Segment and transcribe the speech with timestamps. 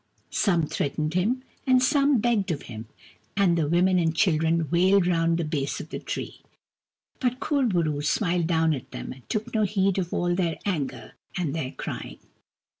[0.31, 2.87] Some threatened him, and some begged of him,
[3.37, 6.41] and the women and children wailed round the base of the tree.
[7.19, 10.57] But Kur bo roo smiled down at them, and took no heed of all their
[10.65, 12.17] anger and their crying.